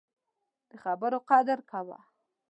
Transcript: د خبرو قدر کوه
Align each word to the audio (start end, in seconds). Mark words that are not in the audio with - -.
د 0.69 0.71
خبرو 0.83 1.19
قدر 1.29 1.59
کوه 1.71 1.99